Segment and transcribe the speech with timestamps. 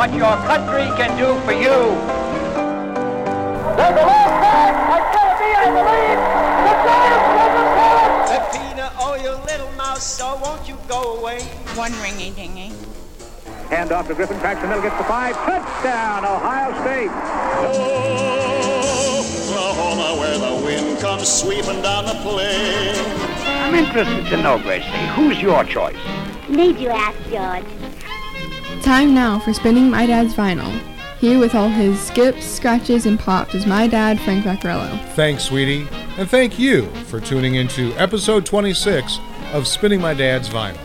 [0.00, 1.94] ask not what your country can do for you.
[3.76, 4.74] There's a long pass.
[4.98, 6.20] It's going to be, I believe,
[6.66, 7.52] the Giants will
[8.28, 11.42] Peppina, oh, you little mouse, so won't you go away?
[11.74, 12.72] One ringy dingy.
[13.70, 15.34] Hand off to Griffin, cracks the middle, gets the five.
[15.36, 17.10] Touchdown, Ohio State.
[17.60, 18.38] Oh,
[19.50, 22.94] Oklahoma, where the wind comes sweeping down the plain.
[23.44, 25.96] I'm interested to know, Gracie, who's your choice?
[26.48, 27.87] Need you ask, George?
[28.88, 30.72] Time now for spinning my dad's vinyl.
[31.18, 34.98] Here with all his skips, scratches, and pops is my dad, Frank Vaccarello.
[35.10, 35.86] Thanks, sweetie.
[36.16, 39.18] And thank you for tuning into episode 26
[39.52, 40.78] of Spinning My Dad's Vinyl.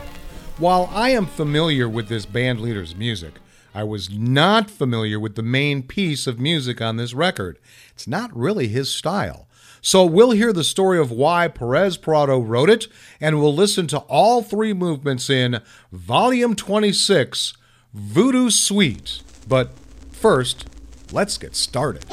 [0.57, 3.35] While I am familiar with this band leader's music,
[3.73, 7.57] I was not familiar with the main piece of music on this record.
[7.93, 9.48] It's not really his style.
[9.82, 12.85] So we'll hear the story of why Perez Prado wrote it,
[13.21, 15.62] and we'll listen to all three movements in
[15.93, 17.54] Volume 26,
[17.94, 19.22] Voodoo Suite.
[19.48, 19.70] But
[20.12, 20.66] first,
[21.12, 22.04] let's get started.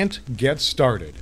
[0.00, 1.16] Can't Get Started,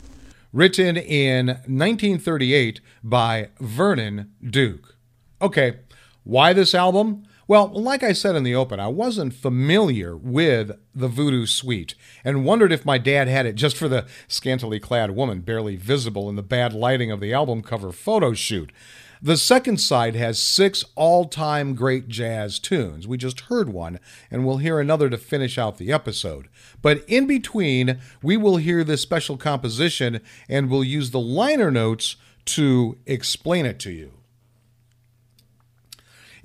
[0.53, 4.95] written in 1938 by Vernon Duke.
[5.43, 5.81] Okay,
[6.23, 7.25] why this album?
[7.49, 12.45] Well, like I said in the open, I wasn't familiar with the Voodoo Suite and
[12.45, 16.37] wondered if my dad had it just for the scantily clad woman barely visible in
[16.37, 18.71] the bad lighting of the album cover photo shoot.
[19.21, 23.09] The second side has six all time great jazz tunes.
[23.09, 23.99] We just heard one,
[24.31, 26.49] and we'll hear another to finish out the episode.
[26.83, 32.17] But in between, we will hear this special composition and we'll use the liner notes
[32.47, 34.18] to explain it to you.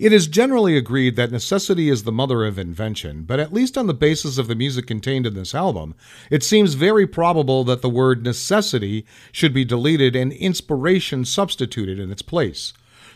[0.03, 3.88] It is generally agreed that necessity is the mother of invention, but at least on
[3.88, 5.96] the basis of the music contained in this album,
[6.29, 12.11] it seems very probable that the word necessity should be deleted and inspiration substituted in
[12.11, 12.73] its place.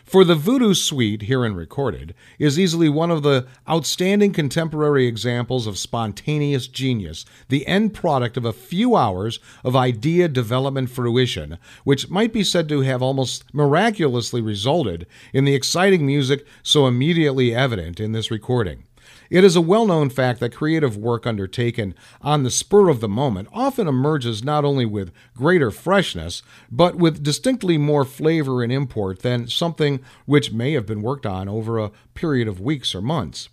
[0.08, 5.76] For the Voodoo Suite, herein recorded, is easily one of the outstanding contemporary examples of
[5.76, 12.32] spontaneous genius, the end product of a few hours of idea development fruition, which might
[12.32, 18.12] be said to have almost miraculously resulted in the exciting music so immediately evident in
[18.12, 18.84] this recording.
[19.30, 23.08] It is a well known fact that creative work undertaken on the spur of the
[23.08, 29.20] moment often emerges not only with greater freshness, but with distinctly more flavor and import
[29.20, 33.50] than something which may have been worked on over a period of weeks or months.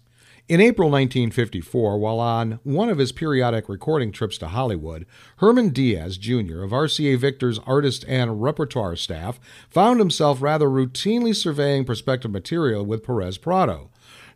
[0.47, 5.07] In April 1954, while on one of his periodic recording trips to Hollywood,
[5.37, 9.39] Herman Diaz, Jr., of RCA Victor's artist and repertoire staff,
[9.71, 13.89] found himself rather routinely surveying prospective material with Perez Prado.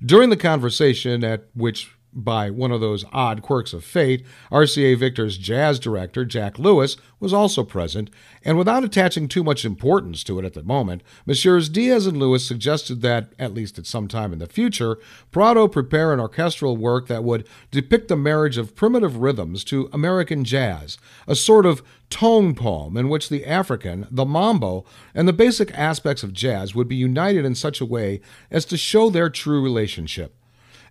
[0.03, 5.37] During the conversation, at which by one of those odd quirks of fate, RCA Victor's
[5.37, 8.09] jazz director, Jack Lewis, was also present,
[8.43, 11.69] and without attaching too much importance to it at the moment, Messrs.
[11.69, 14.97] Diaz and Lewis suggested that, at least at some time in the future,
[15.31, 20.43] Prado prepare an orchestral work that would depict the marriage of primitive rhythms to American
[20.43, 20.97] jazz,
[21.27, 24.83] a sort of tone poem in which the African, the mambo,
[25.13, 28.77] and the basic aspects of jazz would be united in such a way as to
[28.77, 30.35] show their true relationship.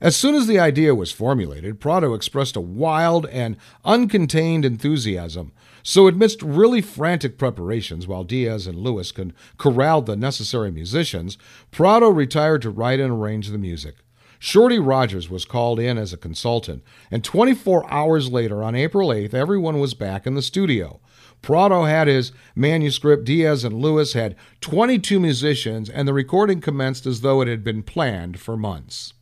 [0.01, 5.53] As soon as the idea was formulated, Prado expressed a wild and uncontained enthusiasm.
[5.83, 11.37] So, amidst really frantic preparations, while Diaz and Lewis could corral the necessary musicians,
[11.73, 13.97] Prado retired to write and arrange the music.
[14.39, 19.35] Shorty Rogers was called in as a consultant, and 24 hours later, on April 8th,
[19.35, 21.01] everyone was back in the studio.
[21.43, 27.23] Prado had his manuscript, Diaz and Lewis had 22 musicians, and the recording commenced as
[27.23, 29.15] though it had been planned for months.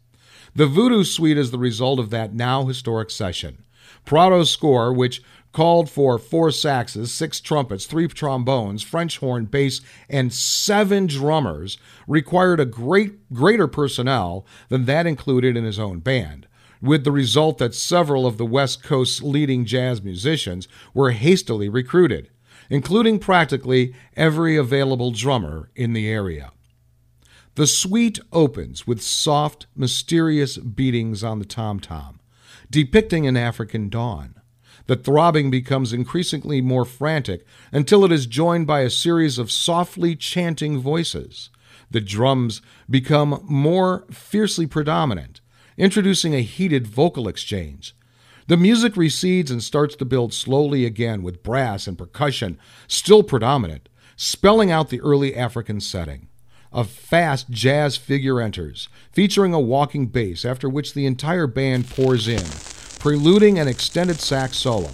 [0.57, 3.67] The Voodoo Suite is the result of that now historic session.
[4.07, 5.23] Prado's score, which
[5.53, 11.77] called for four saxes, six trumpets, three trombones, French horn, bass, and seven drummers,
[12.09, 16.47] required a great greater personnel than that included in his own band,
[16.81, 22.31] with the result that several of the West Coast's leading jazz musicians were hastily recruited,
[22.71, 26.51] including practically every available drummer in the area.
[27.57, 32.21] The suite opens with soft, mysterious beatings on the tom tom,
[32.71, 34.35] depicting an African dawn.
[34.89, 40.15] The throbbing becomes increasingly more frantic until it is joined by a series of softly
[40.15, 41.49] chanting voices.
[41.91, 42.61] The drums
[42.91, 45.41] become more fiercely predominant,
[45.79, 47.97] introducing a heated vocal exchange.
[48.49, 53.89] The music recedes and starts to build slowly again with brass and percussion still predominant,
[54.15, 56.29] spelling out the early African setting.
[56.73, 62.29] A fast jazz figure enters, featuring a walking bass, after which the entire band pours
[62.29, 62.45] in,
[62.99, 64.91] preluding an extended sax solo.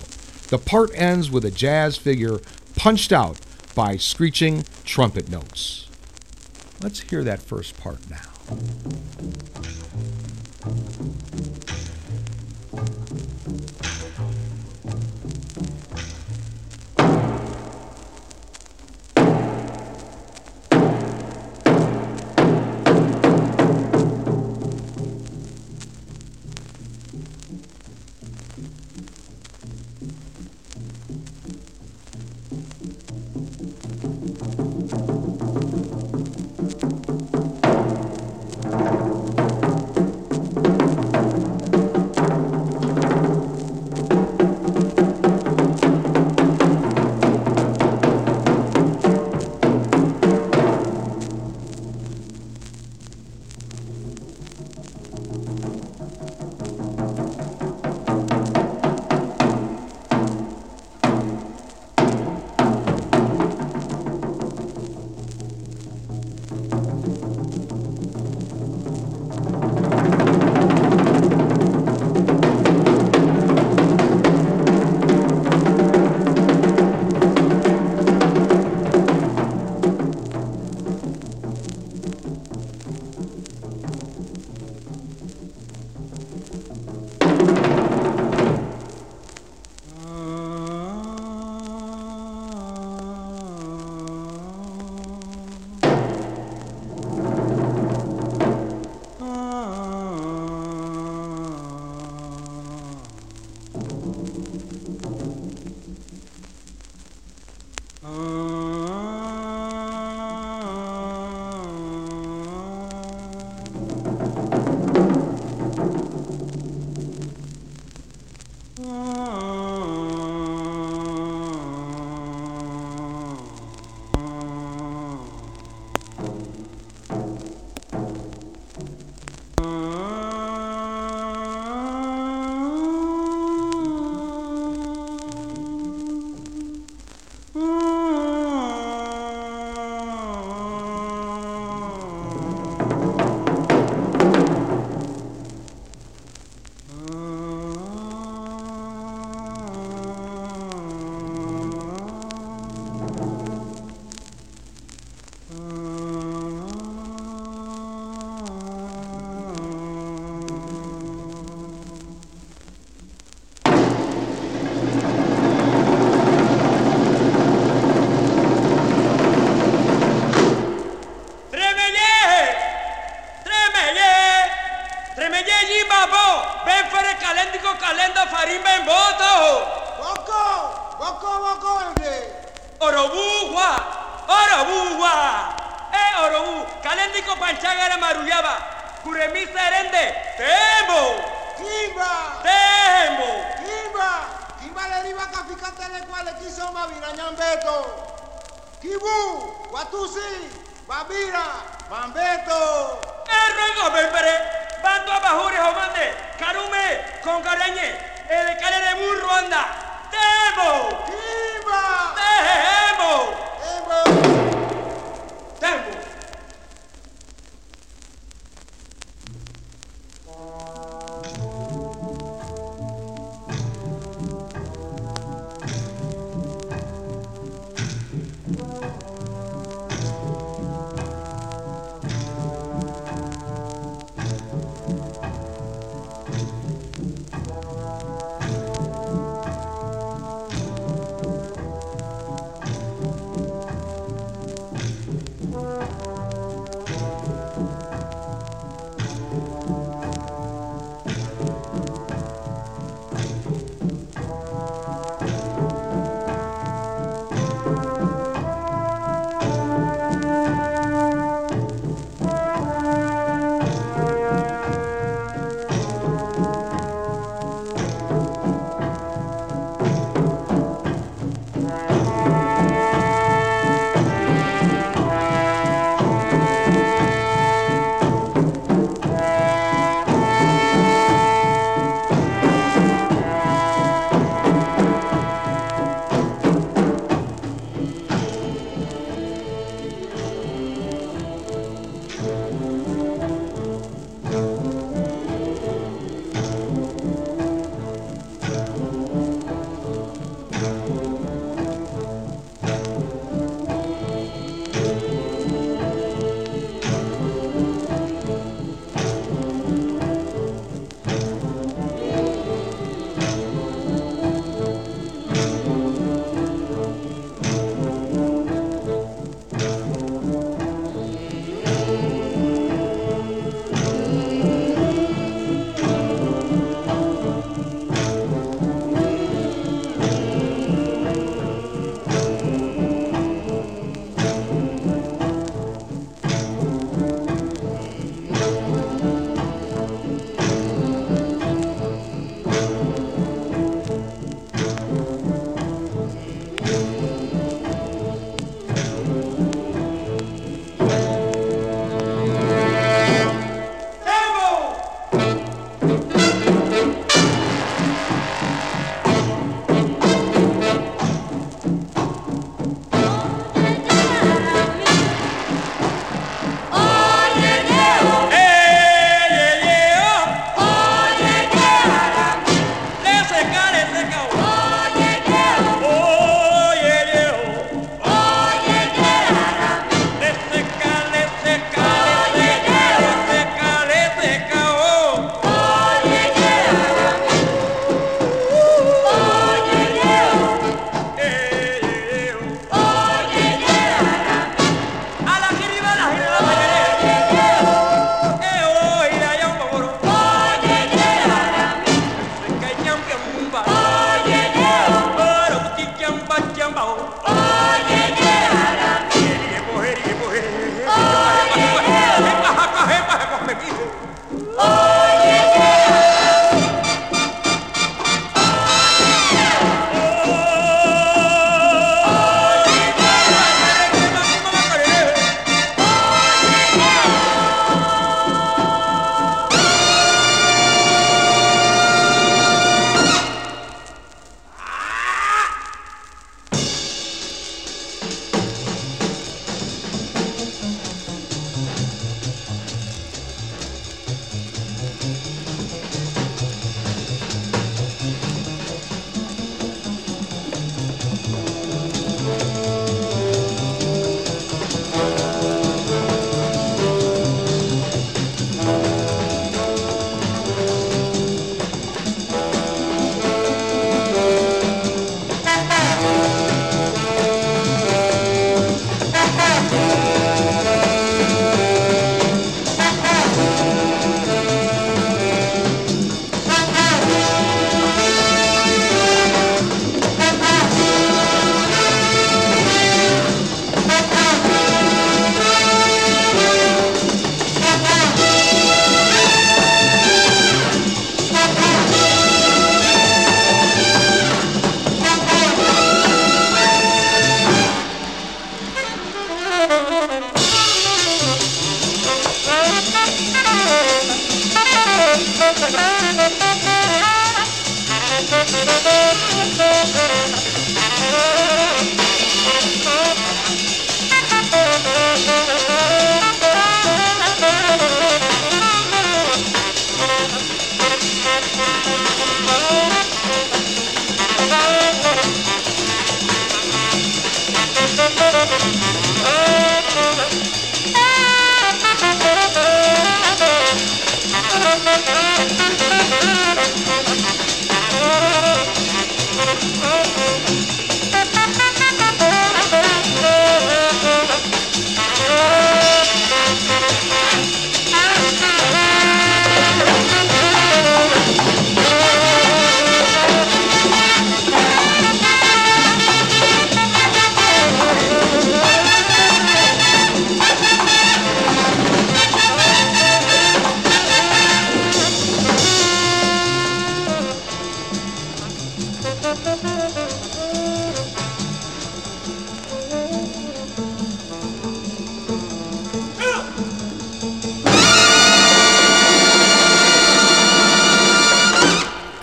[0.49, 2.39] The part ends with a jazz figure
[2.77, 3.41] punched out
[3.75, 5.89] by screeching trumpet notes.
[6.83, 8.19] Let's hear that first part now.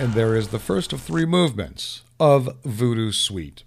[0.09, 3.62] And there is the first of three movements of Voodoo Suite.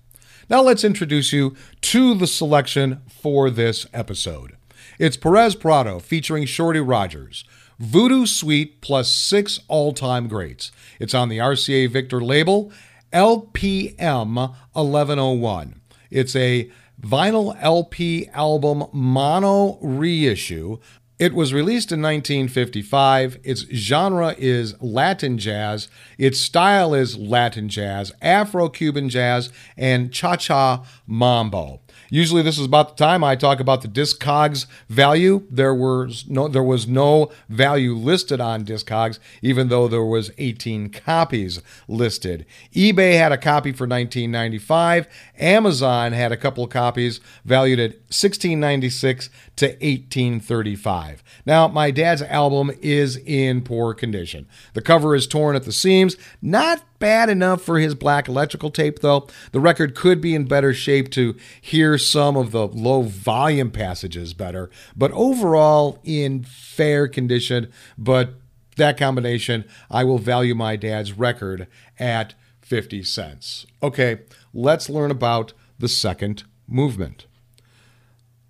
[0.50, 4.56] Now let's introduce you to the selection for this episode.
[4.98, 7.44] It's Perez Prado featuring Shorty Rogers.
[7.78, 10.72] Voodoo Suite plus six all time greats.
[10.98, 12.72] It's on the RCA Victor label,
[13.12, 14.34] LPM
[14.72, 15.80] 1101.
[16.10, 16.68] It's a
[17.00, 20.78] vinyl LP album mono reissue.
[21.22, 23.38] It was released in 1955.
[23.44, 25.86] Its genre is Latin jazz.
[26.18, 31.80] Its style is Latin jazz, Afro Cuban jazz, and cha cha mambo.
[32.12, 35.46] Usually, this is about the time I talk about the Discogs value.
[35.50, 40.90] There was no there was no value listed on Discogs, even though there was 18
[40.90, 42.44] copies listed.
[42.74, 45.08] eBay had a copy for 1995.
[45.38, 51.22] Amazon had a couple of copies valued at 1696 to 1835.
[51.46, 54.46] Now, my dad's album is in poor condition.
[54.74, 56.18] The cover is torn at the seams.
[56.42, 59.26] Not bad enough for his black electrical tape, though.
[59.50, 64.34] The record could be in better shape to hear some of the low volume passages
[64.34, 67.72] better, but overall in fair condition.
[67.98, 68.34] But
[68.76, 71.66] that combination, I will value my dad's record
[71.98, 73.66] at 50 cents.
[73.82, 74.20] Okay,
[74.54, 77.26] let's learn about the second movement.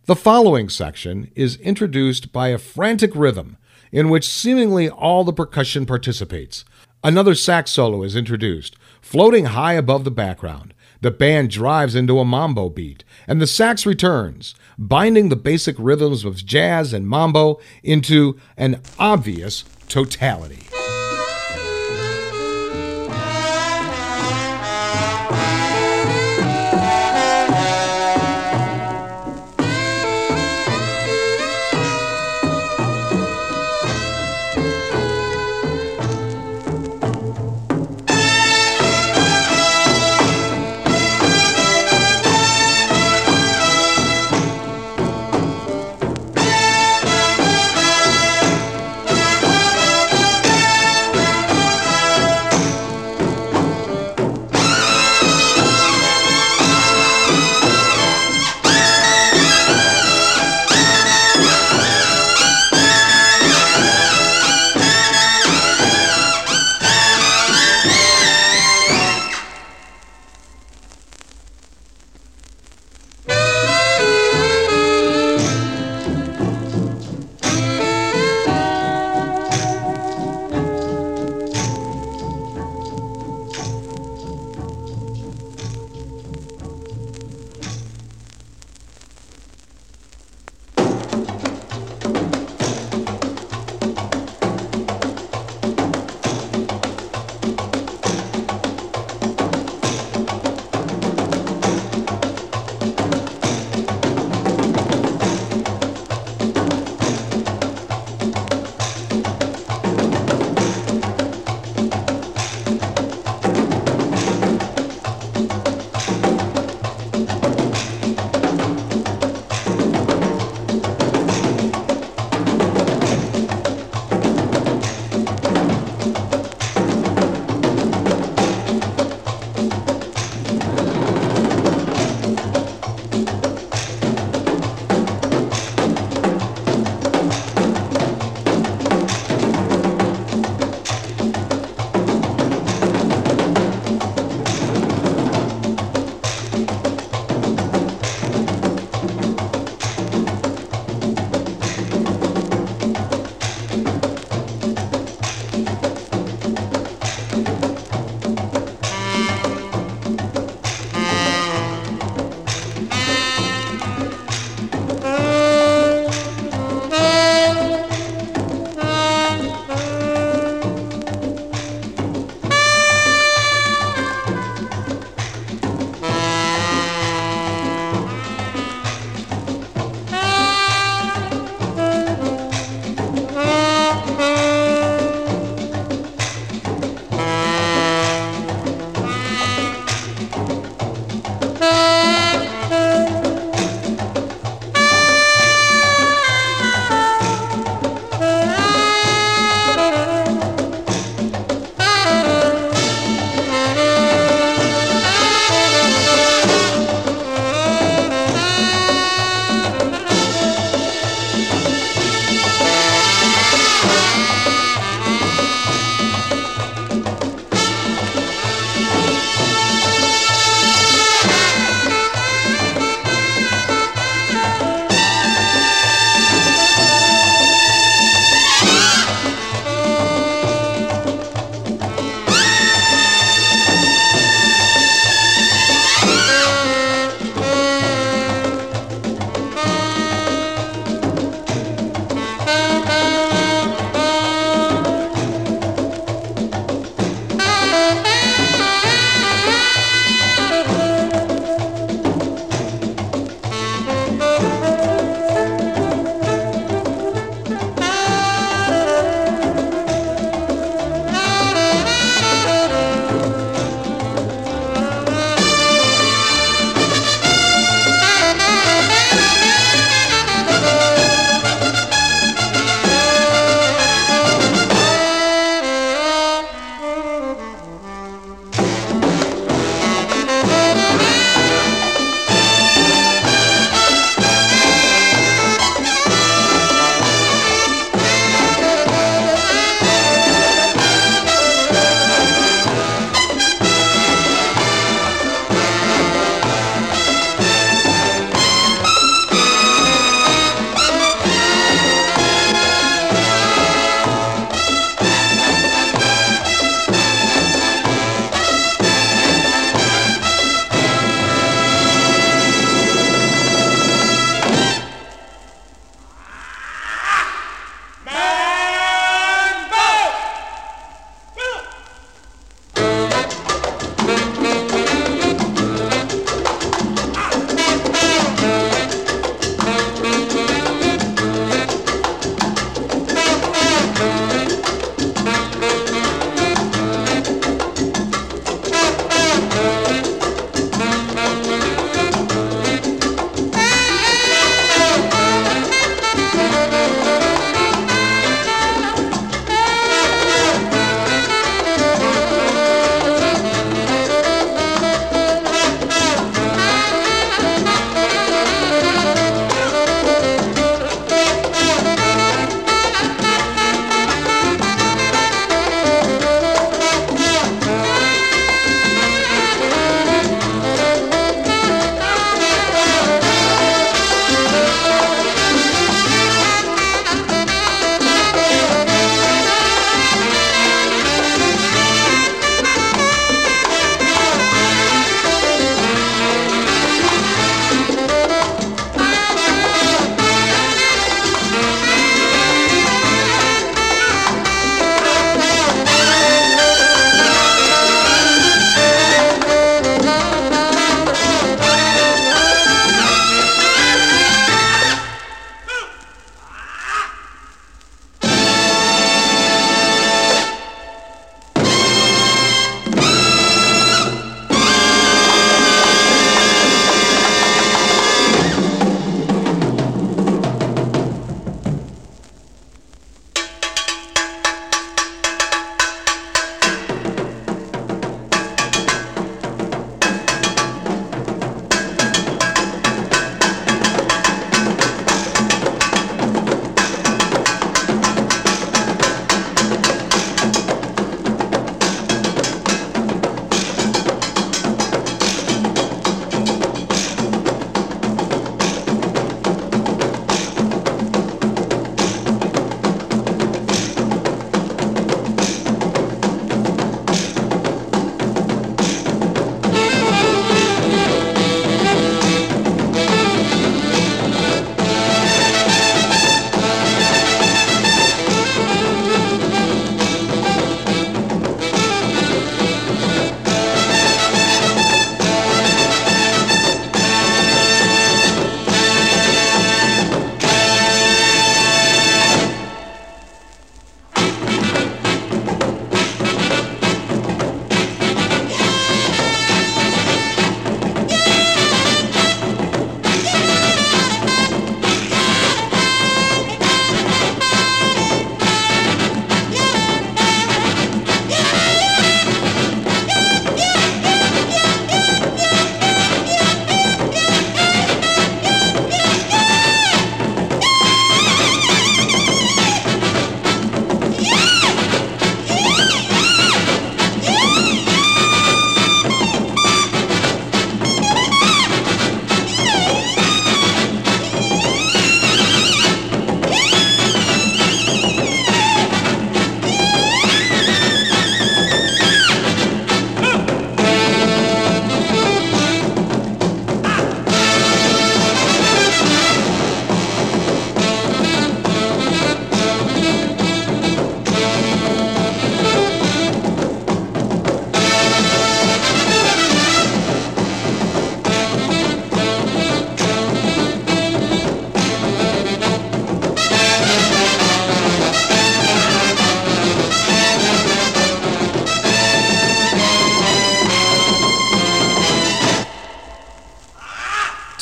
[0.05, 3.57] The following section is introduced by a frantic rhythm
[3.93, 6.65] in which seemingly all the percussion participates.
[7.05, 10.73] Another sax solo is introduced, floating high above the background.
[11.01, 16.25] The band drives into a mambo beat, and the sax returns, binding the basic rhythms
[16.25, 20.72] of jazz and mambo into an obvious totality.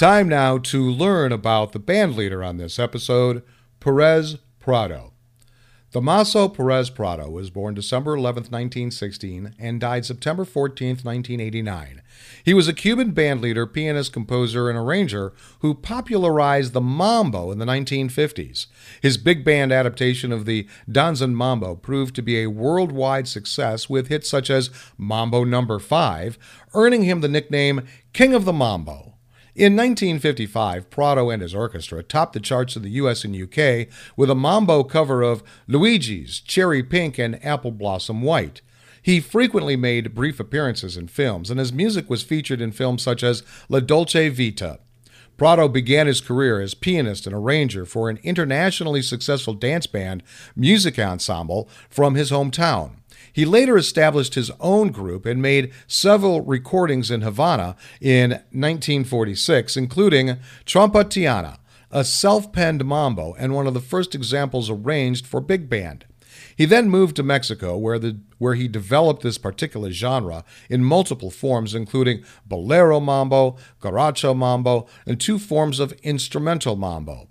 [0.01, 3.43] Time now to learn about the band leader on this episode,
[3.81, 5.13] Perez Prado.
[5.93, 12.01] Damaso Perez Prado was born December 11, 1916, and died September 14, 1989.
[12.43, 17.67] He was a Cuban bandleader, pianist, composer, and arranger who popularized the mambo in the
[17.67, 18.69] 1950s.
[19.03, 24.09] His big band adaptation of the Danzón Mambo proved to be a worldwide success with
[24.09, 26.39] hits such as Mambo Number 5,
[26.73, 29.19] earning him the nickname King of the Mambo.
[29.57, 34.31] In 1955, Prado and his orchestra topped the charts of the US and UK with
[34.31, 38.61] a mambo cover of Louiguy's Cherry Pink and Apple Blossom White.
[39.03, 43.25] He frequently made brief appearances in films, and his music was featured in films such
[43.25, 44.79] as La Dolce Vita.
[45.37, 50.23] Prado began his career as pianist and arranger for an internationally successful dance band
[50.55, 53.00] music ensemble from his hometown.
[53.33, 60.39] He later established his own group and made several recordings in Havana in 1946, including
[60.67, 61.59] Trompetiana,
[61.91, 66.05] a self penned mambo and one of the first examples arranged for big band.
[66.57, 71.31] He then moved to Mexico, where, the, where he developed this particular genre in multiple
[71.31, 77.30] forms, including bolero mambo, guaracha mambo, and two forms of instrumental mambo.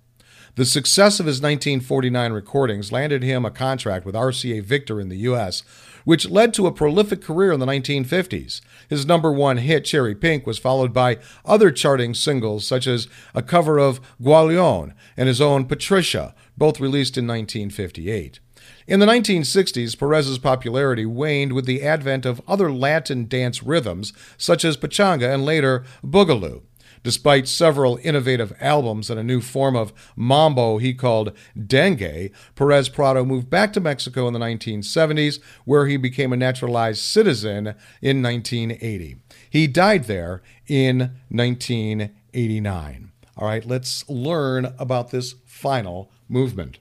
[0.60, 5.20] The success of his 1949 recordings landed him a contract with RCA Victor in the
[5.20, 5.64] U.S.,
[6.04, 8.60] which led to a prolific career in the 1950s.
[8.90, 13.42] His number one hit, Cherry Pink, was followed by other charting singles such as a
[13.42, 18.42] cover of Guaglione and his own Patricia, both released in 1958.
[18.86, 24.66] In the 1960s, Perez's popularity waned with the advent of other Latin dance rhythms, such
[24.66, 26.64] as pachanga and later boogaloo.
[27.04, 33.24] Despite several innovative albums and a new form of mambo he called dengue, Perez Prado
[33.24, 39.18] moved back to Mexico in the 1970s, where he became a naturalized citizen in 1980.
[39.50, 43.12] He died there in 1989.
[43.38, 46.80] All right, let's learn about this final movement.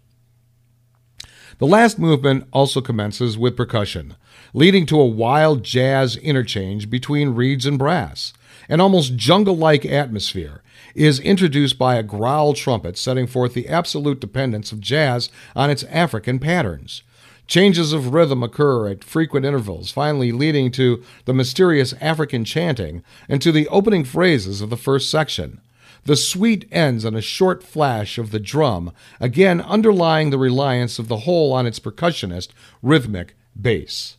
[1.59, 4.15] The last movement also commences with percussion,
[4.55, 8.33] leading to a wild jazz interchange between reeds and brass.
[8.69, 10.63] An almost jungle like atmosphere
[10.95, 15.85] is introduced by a growl trumpet, setting forth the absolute dependence of jazz on its
[15.85, 17.03] African patterns.
[17.47, 23.41] Changes of rhythm occur at frequent intervals, finally leading to the mysterious African chanting and
[23.41, 25.63] to the opening phrases of the first section.
[26.05, 31.09] The suite ends on a short flash of the drum, again underlying the reliance of
[31.09, 32.49] the whole on its percussionist,
[32.83, 34.19] rhythmic bass.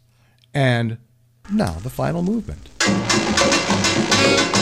[0.54, 0.98] And
[1.52, 2.68] now the final movement.
[4.30, 4.59] Yeah.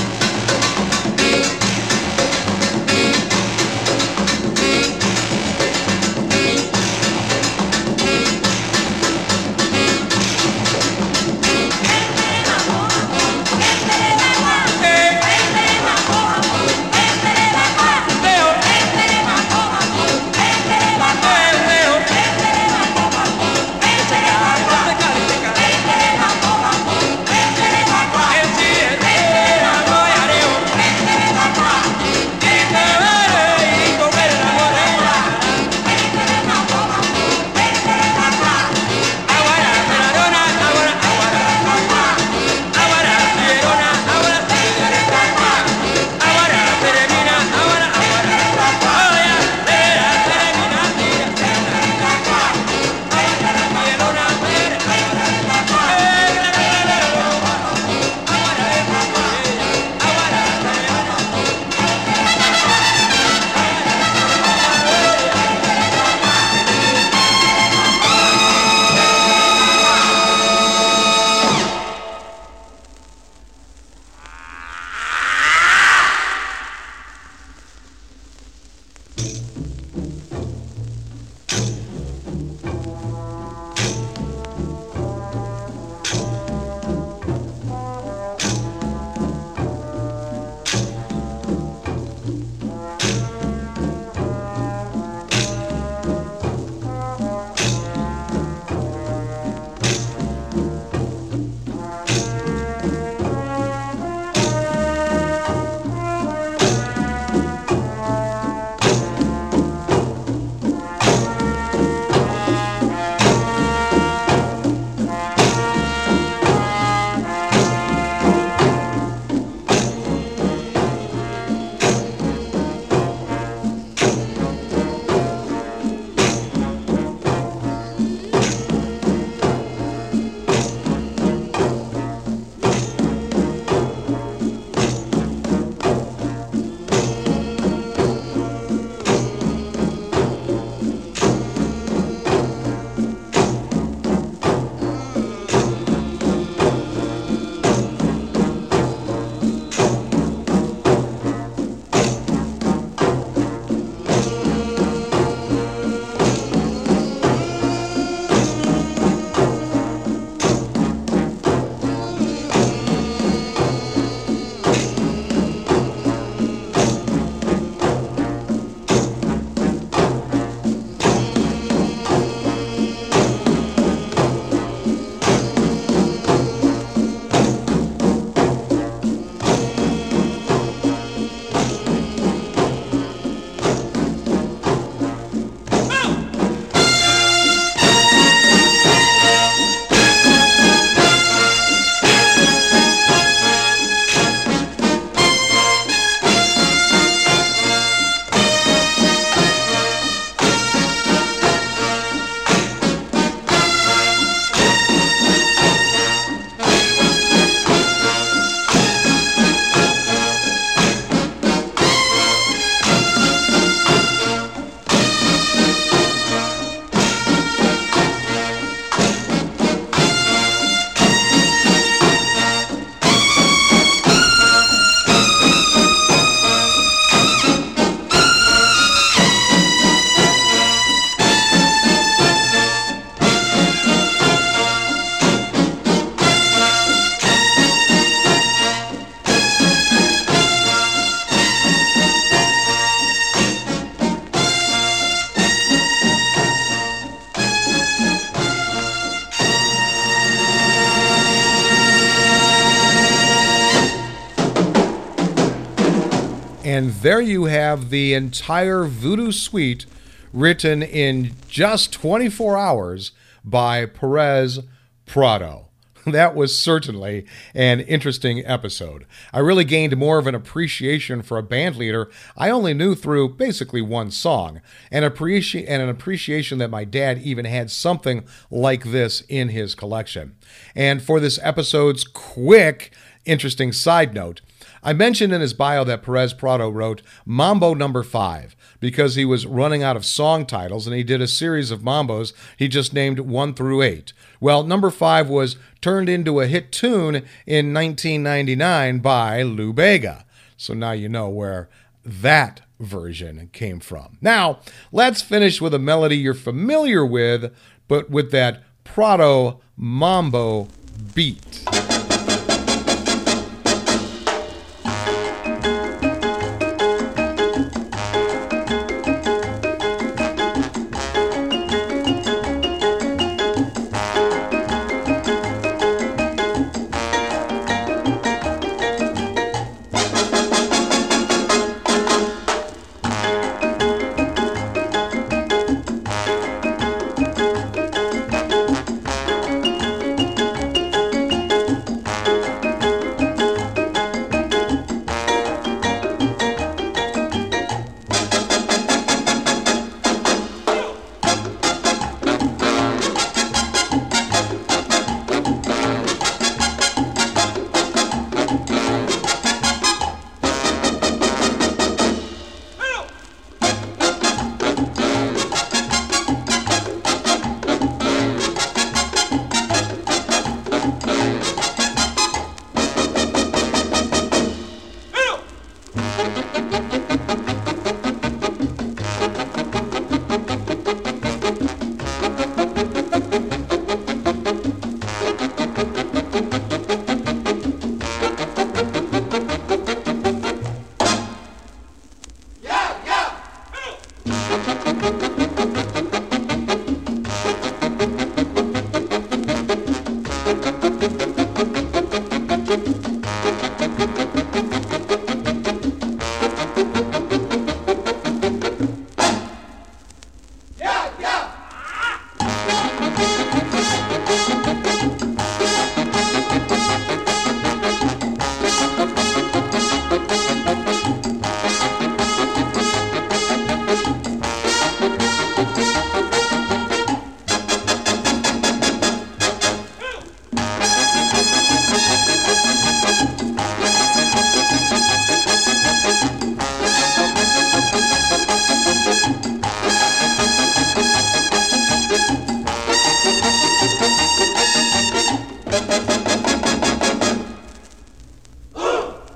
[257.01, 259.85] There you have the entire Voodoo Suite
[260.33, 263.11] written in just 24 hours
[263.43, 264.59] by Perez
[265.05, 265.65] Prado.
[266.07, 269.05] That was certainly an interesting episode.
[269.33, 273.35] I really gained more of an appreciation for a band leader I only knew through
[273.35, 278.85] basically one song, and, appreci- and an appreciation that my dad even had something like
[278.85, 280.37] this in his collection.
[280.73, 282.93] And for this episode's quick,
[283.25, 284.39] interesting side note,
[284.83, 289.45] I mentioned in his bio that Perez Prado wrote Mambo Number Five because he was
[289.45, 293.19] running out of song titles and he did a series of mambos he just named
[293.19, 294.13] one through eight.
[294.39, 297.15] Well, number five was turned into a hit tune
[297.45, 300.25] in 1999 by Lou Bega.
[300.55, 301.69] So now you know where
[302.03, 304.17] that version came from.
[304.21, 304.59] Now,
[304.91, 307.55] let's finish with a melody you're familiar with,
[307.87, 310.67] but with that Prado Mambo
[311.13, 311.65] beat.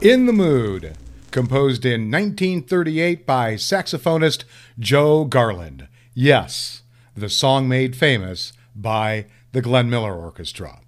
[0.02, 0.97] In the Mood,
[1.30, 4.45] composed in 1938 by saxophonist
[4.80, 5.88] Joe Garland.
[6.16, 6.82] Yes,
[7.16, 10.80] the song made famous by the Glenn Miller Orchestra.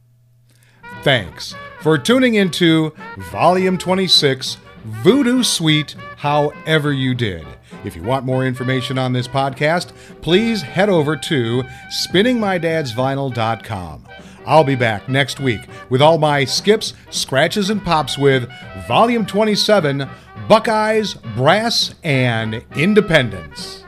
[1.04, 2.92] Thanks for tuning into
[3.32, 7.46] Volume 26 Voodoo Suite However You Did.
[7.84, 9.92] If you want more information on this podcast,
[10.22, 11.64] please head over to
[12.08, 14.08] spinningmydadsvinyl.com.
[14.46, 18.50] I'll be back next week with all my skips, scratches, and pops with
[18.88, 20.10] Volume 27
[20.48, 23.84] Buckeyes, Brass, and Independence.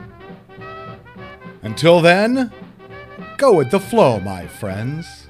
[1.62, 2.52] Until then,
[3.36, 5.25] go with the flow, my friends.